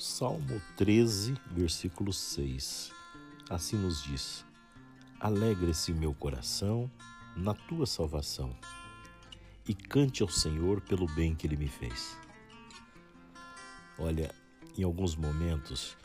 Salmo 0.00 0.62
13, 0.78 1.34
versículo 1.50 2.10
6. 2.10 2.90
Assim 3.50 3.76
nos 3.76 4.02
diz: 4.02 4.46
Alegre-se 5.20 5.92
meu 5.92 6.14
coração 6.14 6.90
na 7.36 7.52
tua 7.52 7.84
salvação 7.84 8.56
e 9.68 9.74
cante 9.74 10.22
ao 10.22 10.28
Senhor 10.30 10.80
pelo 10.80 11.06
bem 11.06 11.34
que 11.34 11.46
ele 11.46 11.58
me 11.58 11.68
fez. 11.68 12.16
Olha, 13.98 14.34
em 14.74 14.82
alguns 14.84 15.14
momentos 15.14 15.98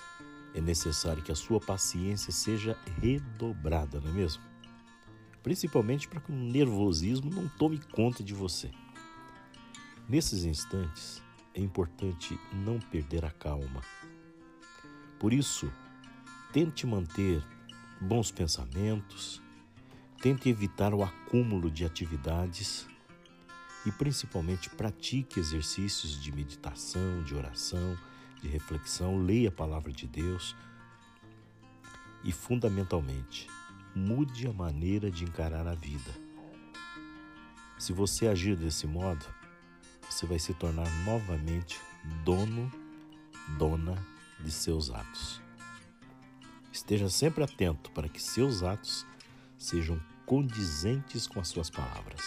é 0.54 0.60
necessário 0.60 1.24
que 1.24 1.32
a 1.32 1.36
sua 1.36 1.62
paciência 1.62 2.34
seja 2.34 2.78
redobrada, 3.02 4.02
não 4.02 4.10
é 4.10 4.14
mesmo? 4.14 4.44
Principalmente 5.42 6.06
para 6.10 6.20
que 6.20 6.34
o 6.34 6.36
nervosismo 6.36 7.30
não 7.30 7.48
tome 7.48 7.80
conta 7.94 8.22
de 8.22 8.34
você. 8.34 8.70
Nesses 10.10 10.44
instantes, 10.44 11.24
é 11.56 11.62
importante 11.62 12.38
não 12.52 12.80
perder 12.80 13.24
a 13.24 13.32
calma. 13.32 13.82
Por 15.18 15.32
isso, 15.32 15.72
tente 16.52 16.86
manter 16.86 17.42
bons 18.00 18.30
pensamentos, 18.30 19.42
tente 20.22 20.50
evitar 20.50 20.94
o 20.94 21.02
acúmulo 21.02 21.72
de 21.72 21.86
atividades 21.86 22.86
e 23.86 23.92
principalmente 23.92 24.70
pratique 24.70 25.40
exercícios 25.40 26.22
de 26.22 26.32
meditação, 26.32 27.24
de 27.24 27.34
oração, 27.34 27.98
de 28.42 28.50
reflexão, 28.50 29.18
leia 29.24 29.48
a 29.48 29.52
palavra 29.52 29.94
de 29.94 30.06
Deus 30.06 30.56
e 32.24 32.34
fundamentalmente, 32.34 33.48
mude 33.96 34.46
a 34.46 34.52
maneira 34.52 35.10
de 35.10 35.24
encarar 35.24 35.68
a 35.68 35.76
vida. 35.76 36.12
Se 37.78 37.94
você 37.94 38.28
agir 38.28 38.58
desse 38.58 38.88
modo, 38.88 39.26
você 40.10 40.26
vai 40.26 40.40
se 40.40 40.54
tornar 40.54 40.90
novamente 41.04 41.80
dono, 42.24 42.72
dona 43.58 43.96
de 44.40 44.52
seus 44.52 44.90
atos. 44.90 45.42
Esteja 46.72 47.10
sempre 47.10 47.44
atento 47.44 47.90
para 47.92 48.10
que 48.10 48.22
seus 48.22 48.64
atos 48.64 49.06
sejam 49.58 50.00
condizentes 50.26 51.28
com 51.28 51.40
as 51.40 51.48
suas 51.48 51.70
palavras. 51.70 52.22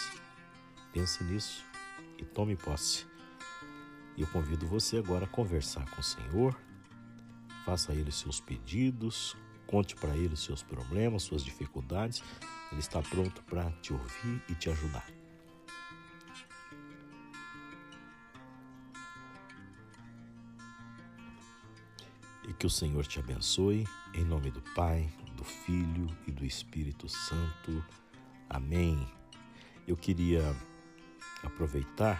Pense 0.91 1.23
nisso 1.23 1.63
e 2.17 2.25
tome 2.25 2.55
posse. 2.55 3.05
Eu 4.17 4.27
convido 4.27 4.67
você 4.67 4.97
agora 4.97 5.25
a 5.25 5.29
conversar 5.29 5.89
com 5.91 6.01
o 6.01 6.03
Senhor, 6.03 6.59
faça 7.65 7.91
a 7.91 7.95
Ele 7.95 8.11
seus 8.11 8.41
pedidos, 8.41 9.37
conte 9.65 9.95
para 9.95 10.17
Ele 10.17 10.33
os 10.33 10.43
seus 10.43 10.63
problemas, 10.63 11.23
suas 11.23 11.43
dificuldades. 11.43 12.23
Ele 12.71 12.81
está 12.81 13.01
pronto 13.01 13.41
para 13.43 13.71
te 13.81 13.93
ouvir 13.93 14.43
e 14.49 14.55
te 14.55 14.69
ajudar. 14.69 15.18
E 22.49 22.53
que 22.53 22.65
o 22.65 22.69
Senhor 22.69 23.05
te 23.05 23.19
abençoe, 23.19 23.87
em 24.11 24.25
nome 24.25 24.49
do 24.49 24.59
Pai, 24.73 25.07
do 25.37 25.43
Filho 25.43 26.07
e 26.25 26.31
do 26.31 26.43
Espírito 26.43 27.07
Santo. 27.07 27.85
Amém. 28.49 29.07
Eu 29.87 29.95
queria 29.95 30.55
aproveitar 31.43 32.19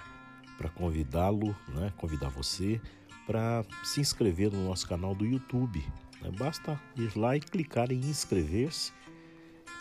para 0.56 0.70
convidá-lo, 0.70 1.56
né, 1.70 1.92
convidar 1.98 2.30
você 2.30 2.80
para 3.26 3.66
se 3.84 4.02
inscrever 4.02 4.52
no 4.52 4.68
nosso 4.68 4.88
canal 4.88 5.16
do 5.16 5.26
YouTube. 5.26 5.84
Né? 6.22 6.30
Basta 6.38 6.80
ir 6.96 7.18
lá 7.18 7.36
e 7.36 7.40
clicar 7.40 7.92
em 7.92 7.98
inscrever-se, 7.98 8.94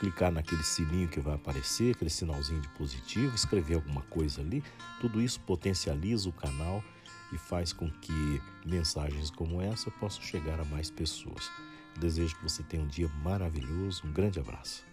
clicar 0.00 0.32
naquele 0.32 0.62
sininho 0.62 1.08
que 1.08 1.20
vai 1.20 1.34
aparecer, 1.34 1.94
aquele 1.94 2.08
sinalzinho 2.08 2.62
de 2.62 2.68
positivo, 2.70 3.34
escrever 3.34 3.74
alguma 3.74 4.00
coisa 4.02 4.40
ali. 4.40 4.64
Tudo 4.98 5.20
isso 5.20 5.40
potencializa 5.40 6.26
o 6.26 6.32
canal 6.32 6.82
e 7.32 7.38
faz 7.38 7.72
com 7.72 7.90
que 7.90 8.42
mensagens 8.64 9.30
como 9.30 9.60
essa 9.60 9.90
possam 9.92 10.22
chegar 10.22 10.58
a 10.60 10.64
mais 10.64 10.90
pessoas. 10.90 11.50
desejo 11.98 12.36
que 12.36 12.42
você 12.42 12.62
tenha 12.62 12.82
um 12.82 12.86
dia 12.86 13.08
maravilhoso. 13.24 14.06
Um 14.06 14.12
grande 14.12 14.38
abraço. 14.38 14.86